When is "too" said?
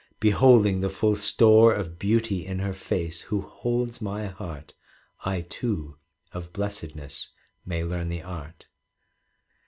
5.41-5.97